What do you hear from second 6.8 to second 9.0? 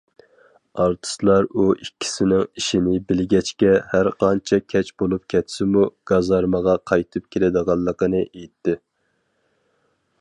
قايتىپ كېلىدىغانلىقىنى ئېيتتى.